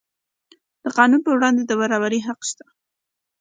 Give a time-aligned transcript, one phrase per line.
[0.83, 2.65] د قانون پر وړاندې د برابرۍ حق شته.